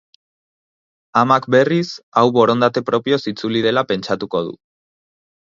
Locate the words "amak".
1.21-1.45